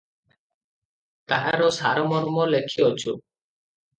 [1.33, 3.17] ତାହାର ସାରମର୍ମ ଲେଖିଅଛୁ।